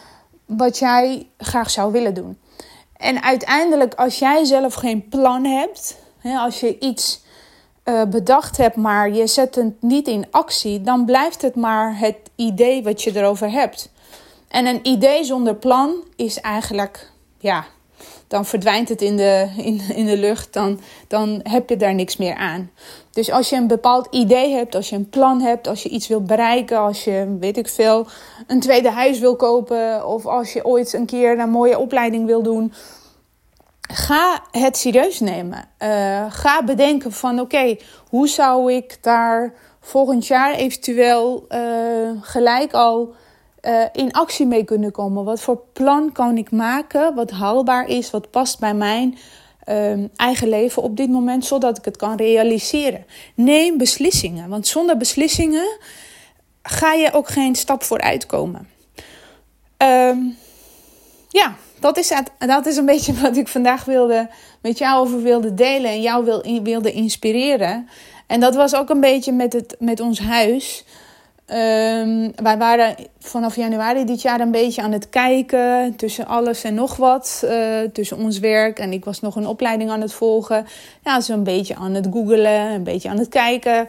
wat 0.46 0.78
jij 0.78 1.26
graag 1.38 1.70
zou 1.70 1.92
willen 1.92 2.14
doen. 2.14 2.38
En 2.96 3.22
uiteindelijk, 3.22 3.94
als 3.94 4.18
jij 4.18 4.44
zelf 4.44 4.74
geen 4.74 5.08
plan 5.08 5.44
hebt, 5.44 5.96
hè, 6.18 6.36
als 6.36 6.60
je 6.60 6.78
iets 6.78 7.22
uh, 7.84 8.04
bedacht 8.04 8.56
hebt, 8.56 8.76
maar 8.76 9.10
je 9.12 9.26
zet 9.26 9.54
het 9.54 9.82
niet 9.82 10.08
in 10.08 10.26
actie, 10.30 10.80
dan 10.80 11.04
blijft 11.04 11.42
het 11.42 11.54
maar 11.54 11.98
het 11.98 12.16
idee 12.36 12.82
wat 12.82 13.02
je 13.02 13.16
erover 13.16 13.50
hebt. 13.50 13.90
En 14.50 14.66
een 14.66 14.80
idee 14.82 15.24
zonder 15.24 15.54
plan 15.54 16.04
is 16.16 16.40
eigenlijk, 16.40 17.10
ja, 17.38 17.64
dan 18.26 18.44
verdwijnt 18.46 18.88
het 18.88 19.02
in 19.02 19.16
de, 19.16 19.48
in, 19.56 19.80
in 19.94 20.06
de 20.06 20.16
lucht. 20.16 20.52
Dan, 20.52 20.80
dan 21.08 21.40
heb 21.42 21.68
je 21.68 21.76
daar 21.76 21.94
niks 21.94 22.16
meer 22.16 22.34
aan. 22.34 22.70
Dus 23.10 23.30
als 23.30 23.48
je 23.48 23.56
een 23.56 23.66
bepaald 23.66 24.06
idee 24.10 24.52
hebt, 24.52 24.74
als 24.74 24.88
je 24.88 24.96
een 24.96 25.08
plan 25.08 25.40
hebt, 25.40 25.68
als 25.68 25.82
je 25.82 25.88
iets 25.88 26.08
wil 26.08 26.22
bereiken, 26.22 26.78
als 26.78 27.04
je, 27.04 27.36
weet 27.40 27.56
ik 27.56 27.68
veel, 27.68 28.06
een 28.46 28.60
tweede 28.60 28.90
huis 28.90 29.18
wil 29.18 29.36
kopen 29.36 30.06
of 30.06 30.26
als 30.26 30.52
je 30.52 30.64
ooit 30.64 30.92
een 30.92 31.06
keer 31.06 31.38
een 31.38 31.50
mooie 31.50 31.78
opleiding 31.78 32.26
wil 32.26 32.42
doen, 32.42 32.72
ga 33.92 34.42
het 34.50 34.76
serieus 34.76 35.20
nemen. 35.20 35.64
Uh, 35.82 36.24
ga 36.28 36.64
bedenken 36.64 37.12
van 37.12 37.40
oké, 37.40 37.76
hoe 38.08 38.28
zou 38.28 38.72
ik 38.72 38.98
daar 39.00 39.54
volgend 39.80 40.26
jaar 40.26 40.54
eventueel 40.54 41.46
uh, 41.48 42.10
gelijk 42.20 42.72
al 42.72 43.14
uh, 43.62 43.84
in 43.92 44.12
actie 44.12 44.46
mee 44.46 44.64
kunnen 44.64 44.92
komen. 44.92 45.24
Wat 45.24 45.40
voor 45.40 45.62
plan 45.72 46.12
kan 46.12 46.36
ik 46.36 46.50
maken, 46.50 47.14
wat 47.14 47.30
haalbaar 47.30 47.88
is, 47.88 48.10
wat 48.10 48.30
past 48.30 48.58
bij 48.58 48.74
mijn 48.74 49.18
uh, 49.68 49.92
eigen 50.16 50.48
leven 50.48 50.82
op 50.82 50.96
dit 50.96 51.10
moment, 51.10 51.44
zodat 51.44 51.78
ik 51.78 51.84
het 51.84 51.96
kan 51.96 52.16
realiseren. 52.16 53.04
Neem 53.34 53.78
beslissingen, 53.78 54.48
want 54.48 54.66
zonder 54.66 54.96
beslissingen 54.96 55.78
ga 56.62 56.92
je 56.92 57.12
ook 57.12 57.28
geen 57.28 57.54
stap 57.54 57.82
vooruit 57.82 58.26
komen. 58.26 58.68
Um, 59.76 60.36
ja, 61.28 61.54
dat 61.80 61.98
is, 61.98 62.08
het, 62.08 62.30
dat 62.38 62.66
is 62.66 62.76
een 62.76 62.86
beetje 62.86 63.14
wat 63.22 63.36
ik 63.36 63.48
vandaag 63.48 63.84
wilde, 63.84 64.28
met 64.62 64.78
jou 64.78 65.06
over 65.06 65.22
wilde 65.22 65.54
delen 65.54 65.90
en 65.90 66.00
jou 66.00 66.42
wilde 66.62 66.92
inspireren. 66.92 67.88
En 68.26 68.40
dat 68.40 68.54
was 68.54 68.74
ook 68.74 68.90
een 68.90 69.00
beetje 69.00 69.32
met, 69.32 69.52
het, 69.52 69.76
met 69.78 70.00
ons 70.00 70.18
huis. 70.20 70.84
Um, 71.52 72.32
wij 72.34 72.58
waren 72.58 72.96
vanaf 73.18 73.56
januari 73.56 74.04
dit 74.04 74.22
jaar 74.22 74.40
een 74.40 74.50
beetje 74.50 74.82
aan 74.82 74.92
het 74.92 75.08
kijken 75.08 75.96
tussen 75.96 76.26
alles 76.26 76.64
en 76.64 76.74
nog 76.74 76.96
wat. 76.96 77.42
Uh, 77.44 77.80
tussen 77.92 78.16
ons 78.16 78.38
werk 78.38 78.78
en 78.78 78.92
ik 78.92 79.04
was 79.04 79.20
nog 79.20 79.36
een 79.36 79.46
opleiding 79.46 79.90
aan 79.90 80.00
het 80.00 80.12
volgen. 80.12 80.66
Ja, 81.04 81.20
zo 81.20 81.32
een 81.32 81.44
beetje 81.44 81.74
aan 81.74 81.94
het 81.94 82.08
googelen, 82.12 82.70
een 82.70 82.82
beetje 82.82 83.08
aan 83.08 83.18
het 83.18 83.28
kijken. 83.28 83.88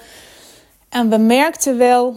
En 0.90 1.10
we 1.10 1.18
merkten 1.18 1.78
wel, 1.78 2.16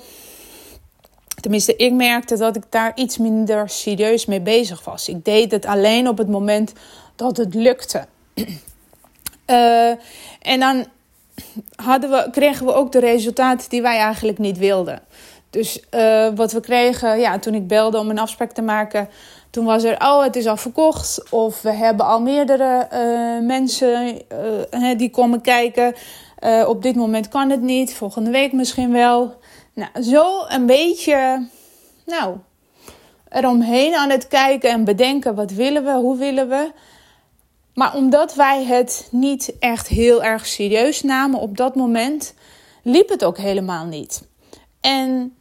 tenminste 1.41 1.77
ik 1.77 1.93
merkte 1.93 2.37
dat 2.37 2.57
ik 2.57 2.65
daar 2.69 2.93
iets 2.95 3.19
minder 3.19 3.69
serieus 3.69 4.27
mee 4.27 4.41
bezig 4.41 4.85
was. 4.85 5.09
Ik 5.09 5.25
deed 5.25 5.51
het 5.51 5.67
alleen 5.67 6.09
op 6.09 6.19
het 6.19 6.29
moment 6.29 6.73
dat 7.17 7.37
het 7.37 7.55
lukte. 7.55 8.07
Uh, 9.47 9.89
en 10.53 10.61
dan 10.61 10.87
hadden 11.77 12.11
we, 12.11 12.29
kregen 12.31 12.67
we 12.67 12.73
ook 12.73 12.93
de 12.93 13.01
resultaten 13.01 13.71
die 13.71 13.83
wij 13.83 13.97
eigenlijk 13.97 14.39
niet 14.39 14.59
wilden. 14.59 15.03
Dus 15.55 15.81
uh, 15.91 16.29
wat 16.35 16.53
we 16.53 16.61
kregen, 16.61 17.19
ja, 17.19 17.39
toen 17.39 17.55
ik 17.55 17.67
belde 17.67 17.99
om 17.99 18.11
een 18.11 18.19
afspraak 18.19 18.53
te 18.53 18.63
maken, 18.63 19.09
toen 19.51 19.65
was 19.65 19.85
er, 19.85 19.97
oh, 20.01 20.23
het 20.23 20.37
is 20.37 20.47
al 20.47 20.57
verkocht. 20.57 21.31
Of 21.31 21.63
we 21.63 21.73
hebben 21.73 22.07
al 22.07 22.21
meerdere 22.21 22.89
uh, 22.93 23.47
mensen 23.47 24.21
uh, 24.71 24.99
die 24.99 25.11
komen 25.11 25.41
kijken. 25.41 25.95
op 26.67 26.83
dit 26.83 26.97
moment 26.97 27.29
kan 27.29 27.51
het 27.51 27.61
niet, 27.61 27.95
volgende 27.95 28.31
week 28.31 28.53
misschien 28.53 28.93
wel. 28.93 29.35
Nou, 29.75 30.03
zo 30.03 30.25
een 30.49 30.67
beetje, 30.67 31.47
nou, 32.07 32.37
eromheen 33.29 33.95
aan 33.95 34.11
het 34.11 34.29
kijken 34.29 34.71
en 34.71 34.85
bedenken, 34.85 35.35
wat 35.35 35.51
willen 35.51 35.85
we, 35.85 35.93
hoe 35.93 36.17
willen 36.17 36.49
we. 36.49 36.73
Maar 37.75 37.95
omdat 37.95 38.35
wij 38.35 38.65
het 38.65 39.09
niet 39.11 39.55
echt 39.59 39.89
heel 39.89 40.23
erg 40.23 40.47
serieus 40.47 41.03
namen 41.03 41.41
op 41.41 41.57
dat 41.57 41.75
moment, 41.75 42.35
liep 42.83 43.09
het 43.09 43.25
ook 43.25 43.39
helemaal 43.39 43.85
niet. 43.85 44.23
En 44.81 45.37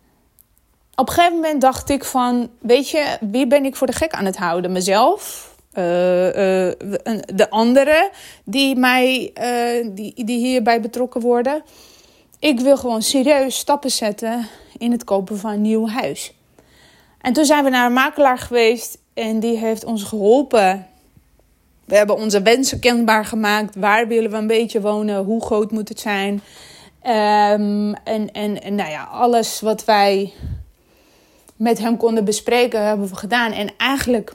op 0.96 1.08
een 1.08 1.14
gegeven 1.14 1.36
moment 1.36 1.62
dacht 1.62 1.90
ik 1.90 2.04
van, 2.04 2.50
weet 2.60 2.90
je, 2.90 3.18
wie 3.20 3.48
ben 3.48 3.66
ik 3.66 3.76
voor 3.76 3.88
de 3.88 3.94
gek 3.94 4.14
aan 4.14 4.26
het 4.26 4.38
houden? 4.38 4.72
Mezelf? 4.72 5.52
Uh, 5.74 6.26
uh, 6.26 6.72
de 7.26 7.48
anderen 7.50 8.10
die, 8.44 8.76
mij, 8.76 9.32
uh, 9.42 9.88
die, 9.96 10.26
die 10.26 10.38
hierbij 10.38 10.82
betrokken 10.82 11.22
worden. 11.22 11.64
Ik 12.40 12.60
wil 12.60 12.78
gewoon 12.78 13.02
serieus 13.02 13.58
stappen 13.58 13.92
zetten 13.92 14.48
in 14.78 14.92
het 14.92 15.04
kopen 15.04 15.38
van 15.38 15.52
een 15.52 15.62
nieuw 15.62 15.88
huis. 15.88 16.34
En 17.22 17.34
toen 17.34 17.46
zijn 17.46 17.64
we 17.64 17.70
naar 17.70 17.86
een 17.86 17.94
makelaar 17.94 18.38
geweest 18.38 18.98
en 19.14 19.40
die 19.40 19.58
heeft 19.58 19.86
ons 19.86 20.04
geholpen. 20.04 20.88
We 21.86 21.96
hebben 21.96 22.16
onze 22.16 22.42
wensen 22.42 22.80
kenbaar 22.80 23.26
gemaakt. 23.26 23.76
Waar 23.76 24.08
willen 24.08 24.32
we 24.32 24.38
een 24.38 24.48
beetje 24.48 24.82
wonen? 24.82 25.24
Hoe 25.24 25.46
groot 25.46 25.72
moet 25.72 25.90
het 25.90 26.00
zijn? 26.00 26.34
Um, 27.04 27.94
en, 27.94 28.32
en, 28.32 28.62
en 28.62 28.76
nou 28.76 28.90
ja, 28.90 29.04
alles 29.04 29.62
wat 29.62 29.86
wij 29.86 30.34
met 31.56 31.80
hem 31.80 31.98
konden 31.98 32.26
bespreken, 32.26 32.86
hebben 32.86 33.10
we 33.10 33.16
gedaan. 33.16 33.52
En 33.52 33.72
eigenlijk 33.78 34.34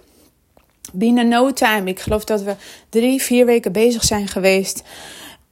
binnen 0.92 1.28
no 1.28 1.52
time, 1.52 1.90
ik 1.90 2.00
geloof 2.00 2.24
dat 2.24 2.42
we 2.42 2.54
drie, 2.88 3.22
vier 3.22 3.46
weken 3.46 3.72
bezig 3.72 4.04
zijn 4.04 4.28
geweest. 4.28 4.82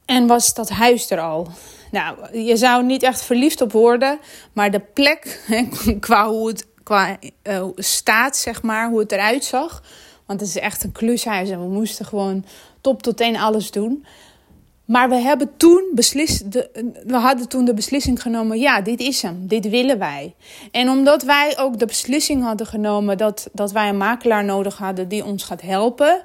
En 0.05 0.27
was 0.27 0.53
dat 0.53 0.69
huis 0.69 1.09
er 1.09 1.19
al. 1.19 1.47
Nou, 1.91 2.37
je 2.37 2.57
zou 2.57 2.83
niet 2.83 3.03
echt 3.03 3.23
verliefd 3.23 3.61
op 3.61 3.71
worden, 3.71 4.19
maar 4.53 4.71
de 4.71 4.79
plek, 4.79 5.41
qua 5.99 6.27
hoe 6.29 6.47
het 6.47 6.65
qua 6.83 7.17
uh, 7.43 7.65
staat, 7.75 8.37
zeg 8.37 8.61
maar, 8.61 8.89
hoe 8.89 8.99
het 8.99 9.11
eruit 9.11 9.45
zag. 9.45 9.83
Want 10.25 10.39
het 10.39 10.49
is 10.49 10.57
echt 10.57 10.83
een 10.83 10.91
klushuis 10.91 11.49
en 11.49 11.59
we 11.59 11.67
moesten 11.67 12.05
gewoon 12.05 12.45
top 12.81 13.01
tot 13.01 13.17
teen 13.17 13.37
alles 13.37 13.71
doen. 13.71 14.05
Maar 14.87 15.09
we 15.09 15.15
hebben 15.15 15.57
toen 15.57 15.91
beslist, 15.93 16.43
we 17.05 17.15
hadden 17.15 17.49
toen 17.49 17.65
de 17.65 17.73
beslissing 17.73 18.21
genomen, 18.21 18.59
ja, 18.59 18.81
dit 18.81 18.99
is 18.99 19.21
hem, 19.21 19.47
dit 19.47 19.69
willen 19.69 19.99
wij. 19.99 20.35
En 20.71 20.89
omdat 20.89 21.23
wij 21.23 21.57
ook 21.57 21.79
de 21.79 21.85
beslissing 21.85 22.43
hadden 22.43 22.67
genomen 22.67 23.17
dat, 23.17 23.49
dat 23.53 23.71
wij 23.71 23.89
een 23.89 23.97
makelaar 23.97 24.45
nodig 24.45 24.77
hadden 24.77 25.07
die 25.07 25.25
ons 25.25 25.43
gaat 25.43 25.61
helpen, 25.61 26.23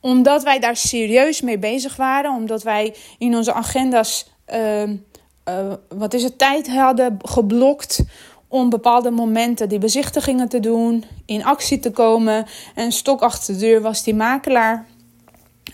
omdat 0.00 0.42
wij 0.42 0.58
daar 0.58 0.76
serieus 0.76 1.40
mee 1.40 1.58
bezig 1.58 1.96
waren, 1.96 2.34
omdat 2.34 2.62
wij 2.62 2.94
in 3.18 3.36
onze 3.36 3.52
agenda's, 3.52 4.30
uh, 4.54 4.82
uh, 4.82 4.92
wat 5.88 6.14
is 6.14 6.22
het, 6.22 6.38
tijd 6.38 6.68
hadden 6.68 7.18
geblokt 7.22 8.04
om 8.48 8.70
bepaalde 8.70 9.10
momenten 9.10 9.68
die 9.68 9.78
bezichtigingen 9.78 10.48
te 10.48 10.60
doen, 10.60 11.04
in 11.26 11.44
actie 11.44 11.78
te 11.78 11.90
komen 11.90 12.46
en 12.74 12.92
stok 12.92 13.22
achter 13.22 13.54
de 13.54 13.60
deur 13.60 13.80
was 13.80 14.02
die 14.02 14.14
makelaar, 14.14 14.86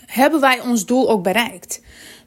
hebben 0.05 0.39
wij 0.39 0.61
ons 0.61 0.85
doel 0.85 1.09
ook 1.09 1.23
bereikt 1.23 1.83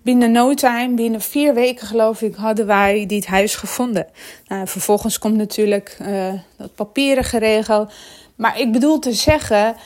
binnen 0.09 0.33
no 0.33 0.55
time, 0.55 0.95
binnen 0.95 1.21
vier 1.21 1.55
weken 1.55 1.87
geloof 1.87 2.23
ik, 2.23 2.35
hadden 2.35 2.67
wij 2.67 3.07
dit 3.07 3.27
huis 3.27 3.55
gevonden. 3.55 4.07
Nou, 4.47 4.67
vervolgens 4.67 5.19
komt 5.19 5.37
natuurlijk 5.37 5.99
uh, 6.03 6.33
dat 6.57 6.75
papieren 6.75 7.25
geregeld. 7.25 7.93
Maar 8.37 8.61
ik 8.61 8.73
bedoel 8.73 8.99
te 8.99 9.13
zeggen, 9.13 9.77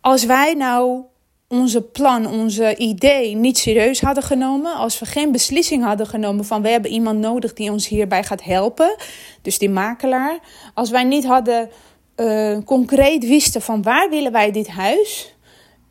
als 0.00 0.24
wij 0.24 0.54
nou 0.54 1.02
onze 1.48 1.82
plan, 1.82 2.26
onze 2.26 2.76
idee 2.76 3.34
niet 3.34 3.58
serieus 3.58 4.00
hadden 4.00 4.22
genomen, 4.22 4.74
als 4.74 4.98
we 4.98 5.06
geen 5.06 5.32
beslissing 5.32 5.84
hadden 5.84 6.06
genomen 6.06 6.44
van 6.44 6.62
we 6.62 6.68
hebben 6.68 6.90
iemand 6.90 7.18
nodig 7.18 7.52
die 7.52 7.70
ons 7.70 7.88
hierbij 7.88 8.24
gaat 8.24 8.44
helpen, 8.44 8.96
dus 9.42 9.58
die 9.58 9.70
makelaar, 9.70 10.38
als 10.74 10.90
wij 10.90 11.04
niet 11.04 11.24
hadden 11.26 11.70
uh, 12.16 12.58
concreet 12.64 13.26
wisten 13.26 13.62
van 13.62 13.82
waar 13.82 14.10
willen 14.10 14.32
wij 14.32 14.50
dit 14.50 14.68
huis, 14.68 15.33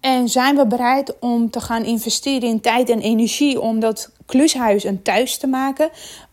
en 0.03 0.29
zijn 0.29 0.55
we 0.55 0.67
bereid 0.67 1.19
om 1.19 1.49
te 1.49 1.61
gaan 1.61 1.83
investeren 1.83 2.49
in 2.49 2.61
tijd 2.61 2.89
en 2.89 2.99
energie 2.99 3.61
om 3.61 3.79
dat 3.79 4.11
klushuis 4.25 4.83
een 4.83 5.01
thuis 5.01 5.37
te 5.37 5.47
maken? 5.47 5.89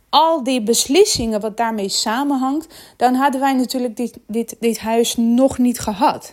Al 0.08 0.42
die 0.44 0.62
beslissingen 0.62 1.40
wat 1.40 1.56
daarmee 1.56 1.88
samenhangt, 1.88 2.74
dan 2.96 3.14
hadden 3.14 3.40
wij 3.40 3.52
natuurlijk 3.52 3.96
dit, 3.96 4.18
dit, 4.26 4.56
dit 4.60 4.78
huis 4.78 5.16
nog 5.16 5.58
niet 5.58 5.80
gehad. 5.80 6.32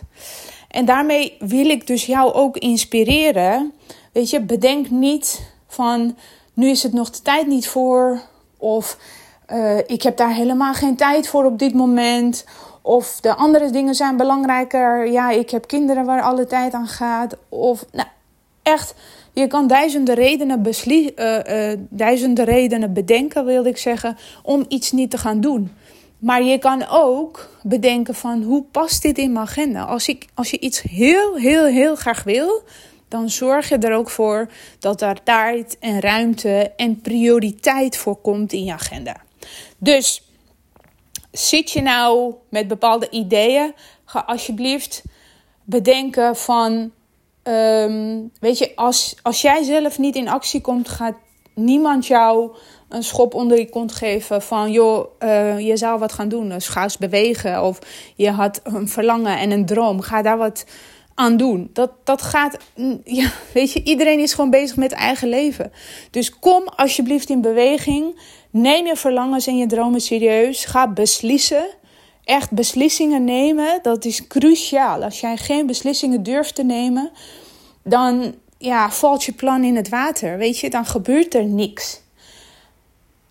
En 0.68 0.84
daarmee 0.84 1.36
wil 1.38 1.68
ik 1.68 1.86
dus 1.86 2.06
jou 2.06 2.32
ook 2.32 2.56
inspireren. 2.56 3.72
Weet 4.12 4.30
je, 4.30 4.40
bedenk 4.40 4.90
niet 4.90 5.52
van 5.66 6.16
nu 6.54 6.68
is 6.68 6.82
het 6.82 6.92
nog 6.92 7.10
de 7.10 7.22
tijd 7.22 7.46
niet 7.46 7.68
voor. 7.68 8.20
Of 8.56 8.98
uh, 9.52 9.78
ik 9.78 10.02
heb 10.02 10.16
daar 10.16 10.34
helemaal 10.34 10.74
geen 10.74 10.96
tijd 10.96 11.28
voor 11.28 11.44
op 11.44 11.58
dit 11.58 11.74
moment. 11.74 12.44
Of 12.88 13.20
de 13.20 13.34
andere 13.34 13.70
dingen 13.70 13.94
zijn 13.94 14.16
belangrijker. 14.16 15.10
Ja, 15.10 15.30
ik 15.30 15.50
heb 15.50 15.66
kinderen 15.66 16.04
waar 16.04 16.22
alle 16.22 16.46
tijd 16.46 16.72
aan 16.72 16.86
gaat. 16.86 17.36
Of 17.48 17.84
nou, 17.92 18.08
echt, 18.62 18.94
je 19.32 19.46
kan 19.46 19.66
duizenden 19.66 20.14
redenen, 20.14 20.62
beslie, 20.62 21.12
uh, 21.16 21.38
uh, 21.70 21.78
duizenden 21.88 22.44
redenen 22.44 22.92
bedenken, 22.92 23.44
wilde 23.44 23.68
ik 23.68 23.76
zeggen, 23.76 24.16
om 24.42 24.64
iets 24.68 24.92
niet 24.92 25.10
te 25.10 25.18
gaan 25.18 25.40
doen. 25.40 25.72
Maar 26.18 26.42
je 26.42 26.58
kan 26.58 26.86
ook 26.90 27.48
bedenken 27.62 28.14
van 28.14 28.42
hoe 28.42 28.62
past 28.62 29.02
dit 29.02 29.18
in 29.18 29.32
mijn 29.32 29.46
agenda? 29.46 29.82
Als, 29.82 30.08
ik, 30.08 30.26
als 30.34 30.50
je 30.50 30.58
iets 30.58 30.82
heel, 30.82 31.36
heel, 31.36 31.64
heel 31.64 31.96
graag 31.96 32.22
wil, 32.22 32.62
dan 33.08 33.30
zorg 33.30 33.68
je 33.68 33.78
er 33.78 33.94
ook 33.94 34.10
voor 34.10 34.48
dat 34.78 34.98
daar 34.98 35.22
tijd 35.22 35.76
en 35.80 36.00
ruimte 36.00 36.72
en 36.76 37.00
prioriteit 37.00 37.96
voor 37.96 38.16
komt 38.16 38.52
in 38.52 38.64
je 38.64 38.72
agenda. 38.72 39.16
Dus 39.78 40.27
zit 41.38 41.70
je 41.70 41.82
nou 41.82 42.34
met 42.50 42.68
bepaalde 42.68 43.10
ideeën? 43.10 43.74
Ga 44.04 44.24
alsjeblieft 44.26 45.02
bedenken 45.64 46.36
van, 46.36 46.92
ehm, 47.42 48.20
weet 48.40 48.58
je, 48.58 48.72
als, 48.74 49.16
als 49.22 49.42
jij 49.42 49.62
zelf 49.62 49.98
niet 49.98 50.16
in 50.16 50.28
actie 50.28 50.60
komt, 50.60 50.88
gaat 50.88 51.14
niemand 51.54 52.06
jou 52.06 52.56
een 52.88 53.02
schop 53.02 53.34
onder 53.34 53.58
je 53.58 53.68
kont 53.68 53.92
geven 53.92 54.42
van, 54.42 54.72
joh, 54.72 55.06
uh, 55.18 55.58
je 55.58 55.76
zou 55.76 55.98
wat 55.98 56.12
gaan 56.12 56.28
doen. 56.28 56.48
Dus 56.48 56.68
ga 56.68 56.82
eens 56.82 56.98
bewegen. 56.98 57.62
Of 57.62 57.78
je 58.14 58.30
had 58.30 58.60
een 58.64 58.88
verlangen 58.88 59.38
en 59.38 59.50
een 59.50 59.66
droom. 59.66 60.00
Ga 60.00 60.22
daar 60.22 60.38
wat 60.38 60.64
aan 61.18 61.36
doen. 61.36 61.70
Dat, 61.72 61.90
dat 62.04 62.22
gaat, 62.22 62.56
mm, 62.76 63.00
ja, 63.04 63.30
weet 63.54 63.72
je, 63.72 63.82
iedereen 63.82 64.18
is 64.18 64.34
gewoon 64.34 64.50
bezig 64.50 64.76
met 64.76 64.92
eigen 64.92 65.28
leven. 65.28 65.72
Dus 66.10 66.38
kom 66.38 66.68
alsjeblieft 66.76 67.30
in 67.30 67.40
beweging. 67.40 68.20
Neem 68.50 68.86
je 68.86 68.96
verlangens 68.96 69.46
en 69.46 69.56
je 69.56 69.66
dromen 69.66 70.00
serieus. 70.00 70.64
Ga 70.64 70.88
beslissen. 70.88 71.66
Echt 72.24 72.50
beslissingen 72.50 73.24
nemen, 73.24 73.78
dat 73.82 74.04
is 74.04 74.26
cruciaal. 74.26 75.02
Als 75.02 75.20
jij 75.20 75.36
geen 75.36 75.66
beslissingen 75.66 76.22
durft 76.22 76.54
te 76.54 76.64
nemen, 76.64 77.10
dan 77.84 78.34
ja, 78.58 78.90
valt 78.90 79.24
je 79.24 79.32
plan 79.32 79.64
in 79.64 79.76
het 79.76 79.88
water. 79.88 80.38
Weet 80.38 80.58
je, 80.58 80.70
dan 80.70 80.86
gebeurt 80.86 81.34
er 81.34 81.44
niks. 81.44 82.00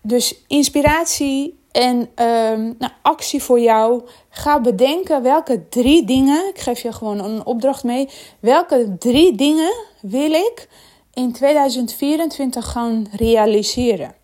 Dus 0.02 0.34
inspiratie 0.46 1.57
en 1.72 1.96
um, 1.96 2.74
nou, 2.78 2.92
actie 3.02 3.42
voor 3.42 3.60
jou. 3.60 4.02
Ga 4.28 4.60
bedenken 4.60 5.22
welke 5.22 5.68
drie 5.68 6.04
dingen, 6.06 6.48
ik 6.48 6.58
geef 6.58 6.80
je 6.80 6.92
gewoon 6.92 7.24
een 7.24 7.46
opdracht 7.46 7.84
mee. 7.84 8.08
Welke 8.40 8.96
drie 8.98 9.34
dingen 9.34 9.72
wil 10.00 10.30
ik 10.30 10.68
in 11.14 11.32
2024 11.32 12.70
gaan 12.70 13.06
realiseren? 13.12 14.14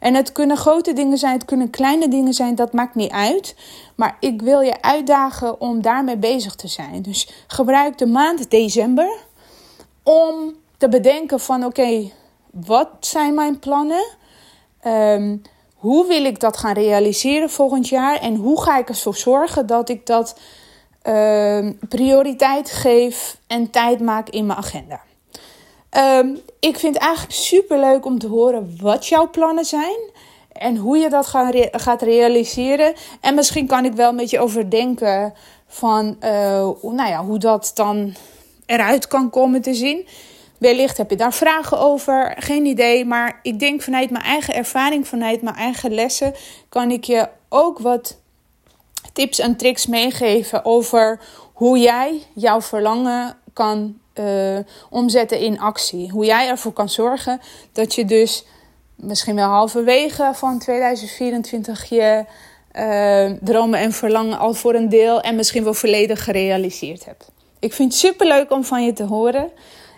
En 0.00 0.14
het 0.14 0.32
kunnen 0.32 0.56
grote 0.56 0.92
dingen 0.92 1.18
zijn, 1.18 1.32
het 1.32 1.44
kunnen 1.44 1.70
kleine 1.70 2.08
dingen 2.08 2.32
zijn, 2.32 2.54
dat 2.54 2.72
maakt 2.72 2.94
niet 2.94 3.10
uit. 3.10 3.56
Maar 3.94 4.16
ik 4.20 4.42
wil 4.42 4.60
je 4.60 4.82
uitdagen 4.82 5.60
om 5.60 5.82
daarmee 5.82 6.16
bezig 6.16 6.54
te 6.54 6.68
zijn. 6.68 7.02
Dus 7.02 7.28
gebruik 7.46 7.98
de 7.98 8.06
maand 8.06 8.50
december 8.50 9.18
om 10.02 10.54
te 10.76 10.88
bedenken 10.88 11.40
van 11.40 11.64
oké, 11.64 12.10
wat 12.50 12.90
zijn 13.00 13.34
mijn 13.34 13.58
plannen? 13.58 14.04
Um, 14.86 15.42
hoe 15.84 16.06
wil 16.06 16.24
ik 16.24 16.40
dat 16.40 16.56
gaan 16.56 16.74
realiseren 16.74 17.50
volgend 17.50 17.88
jaar 17.88 18.20
en 18.20 18.34
hoe 18.34 18.62
ga 18.62 18.78
ik 18.78 18.88
ervoor 18.88 19.16
zorgen 19.16 19.66
dat 19.66 19.88
ik 19.88 20.06
dat 20.06 20.38
uh, 21.08 21.68
prioriteit 21.88 22.70
geef 22.70 23.36
en 23.46 23.70
tijd 23.70 24.00
maak 24.00 24.28
in 24.28 24.46
mijn 24.46 24.58
agenda. 24.58 25.00
Um, 26.18 26.40
ik 26.60 26.78
vind 26.78 26.94
het 26.94 27.04
eigenlijk 27.04 27.34
super 27.34 27.78
leuk 27.78 28.04
om 28.04 28.18
te 28.18 28.28
horen 28.28 28.76
wat 28.80 29.06
jouw 29.06 29.30
plannen 29.30 29.64
zijn 29.64 29.98
en 30.52 30.76
hoe 30.76 30.96
je 30.96 31.10
dat 31.10 31.26
gaat 31.72 32.02
realiseren. 32.02 32.94
En 33.20 33.34
misschien 33.34 33.66
kan 33.66 33.84
ik 33.84 33.92
wel 33.92 34.08
een 34.08 34.16
beetje 34.16 34.40
overdenken 34.40 35.34
van 35.66 36.16
uh, 36.20 36.30
nou 36.82 37.08
ja, 37.08 37.24
hoe 37.24 37.38
dat 37.38 37.70
dan 37.74 38.14
eruit 38.66 39.06
kan 39.06 39.30
komen 39.30 39.62
te 39.62 39.74
zien. 39.74 40.06
Wellicht 40.64 40.96
heb 40.96 41.10
je 41.10 41.16
daar 41.16 41.34
vragen 41.34 41.78
over, 41.78 42.34
geen 42.38 42.66
idee. 42.66 43.04
Maar 43.04 43.38
ik 43.42 43.58
denk 43.58 43.82
vanuit 43.82 44.10
mijn 44.10 44.24
eigen 44.24 44.54
ervaring, 44.54 45.08
vanuit 45.08 45.42
mijn 45.42 45.56
eigen 45.56 45.94
lessen, 45.94 46.34
kan 46.68 46.90
ik 46.90 47.04
je 47.04 47.28
ook 47.48 47.78
wat 47.78 48.18
tips 49.12 49.38
en 49.38 49.56
tricks 49.56 49.86
meegeven 49.86 50.64
over 50.64 51.20
hoe 51.52 51.78
jij 51.78 52.22
jouw 52.34 52.60
verlangen 52.60 53.36
kan 53.52 53.98
uh, 54.14 54.58
omzetten 54.90 55.38
in 55.38 55.60
actie. 55.60 56.10
Hoe 56.10 56.24
jij 56.24 56.48
ervoor 56.48 56.72
kan 56.72 56.88
zorgen 56.88 57.40
dat 57.72 57.94
je 57.94 58.04
dus 58.04 58.44
misschien 58.94 59.34
wel 59.34 59.48
halverwege 59.48 60.30
van 60.34 60.58
2024 60.58 61.88
je 61.88 62.24
uh, 62.72 63.38
dromen 63.40 63.78
en 63.78 63.92
verlangen 63.92 64.38
al 64.38 64.54
voor 64.54 64.74
een 64.74 64.88
deel 64.88 65.20
en 65.20 65.36
misschien 65.36 65.64
wel 65.64 65.74
volledig 65.74 66.24
gerealiseerd 66.24 67.04
hebt. 67.04 67.30
Ik 67.58 67.72
vind 67.72 67.92
het 67.92 68.00
super 68.00 68.26
leuk 68.26 68.50
om 68.50 68.64
van 68.64 68.84
je 68.84 68.92
te 68.92 69.04
horen. 69.04 69.50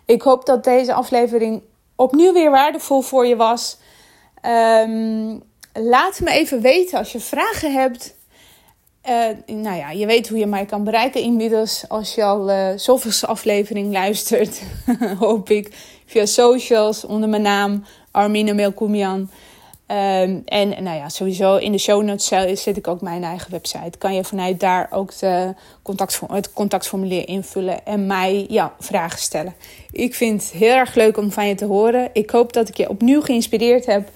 Ik 0.06 0.22
hoop 0.22 0.46
dat 0.46 0.64
deze 0.64 0.92
aflevering 0.92 1.62
opnieuw 1.96 2.32
weer 2.32 2.50
waardevol 2.50 3.00
voor 3.00 3.26
je 3.26 3.36
was. 3.36 3.78
Um, 4.46 5.42
laat 5.72 6.20
me 6.20 6.30
even 6.30 6.60
weten 6.60 6.98
als 6.98 7.12
je 7.12 7.20
vragen 7.20 7.72
hebt. 7.72 8.14
Uh, 9.08 9.56
nou 9.56 9.76
ja, 9.76 9.90
je 9.90 10.06
weet 10.06 10.28
hoe 10.28 10.38
je 10.38 10.46
mij 10.46 10.64
kan 10.64 10.84
bereiken 10.84 11.20
inmiddels 11.20 11.84
als 11.88 12.14
je 12.14 12.25
al 12.25 12.50
uh, 12.50 12.68
zoveelste 12.76 13.26
aflevering 13.26 13.92
luistert. 13.92 14.62
hoop 15.18 15.50
ik. 15.50 15.75
Via 16.06 16.26
socials 16.26 17.04
onder 17.04 17.28
mijn 17.28 17.42
naam 17.42 17.84
Armine 18.10 18.54
Melkoumian. 18.54 19.30
Um, 19.88 20.43
en 20.45 20.69
nou 20.69 20.97
ja, 20.97 21.09
sowieso 21.09 21.57
in 21.57 21.73
de 21.73 21.78
show 21.78 22.02
notes 22.02 22.62
zet 22.62 22.76
ik 22.76 22.88
ook 22.88 23.00
mijn 23.00 23.25
eigen 23.25 23.50
website. 23.50 23.99
Kan 23.99 24.14
je 24.14 24.25
vanuit 24.25 24.61
daar 24.61 24.88
ook 24.90 25.19
de 25.19 25.55
het 26.26 26.52
contactformulier 26.52 27.28
invullen 27.28 27.85
en 27.85 28.07
mij 28.07 28.47
ja, 28.49 28.75
vragen 28.78 29.19
stellen. 29.19 29.55
Ik 29.90 30.14
vind 30.14 30.43
het 30.43 30.52
heel 30.52 30.75
erg 30.75 30.95
leuk 30.95 31.16
om 31.16 31.33
van 31.33 31.47
je 31.47 31.55
te 31.55 31.64
horen. 31.64 32.11
Ik 32.12 32.31
hoop 32.31 32.52
dat 32.52 32.69
ik 32.69 32.76
je 32.76 32.88
opnieuw 32.88 33.21
geïnspireerd 33.21 33.87
heb. 33.87 34.09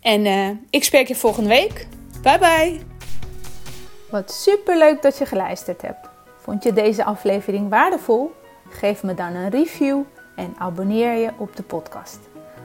En 0.00 0.24
uh, 0.24 0.48
ik 0.70 0.84
spreek 0.84 1.08
je 1.08 1.16
volgende 1.16 1.48
week. 1.48 1.86
Bye 2.22 2.38
bye! 2.38 2.80
Wat 4.10 4.32
super 4.32 4.78
leuk 4.78 5.02
dat 5.02 5.18
je 5.18 5.26
geluisterd 5.26 5.82
hebt. 5.82 6.08
Vond 6.38 6.62
je 6.62 6.72
deze 6.72 7.04
aflevering 7.04 7.68
waardevol? 7.68 8.32
Geef 8.68 9.02
me 9.02 9.14
dan 9.14 9.34
een 9.34 9.50
review 9.50 10.02
en 10.36 10.54
abonneer 10.58 11.12
je 11.12 11.30
op 11.38 11.56
de 11.56 11.62
podcast. 11.62 12.29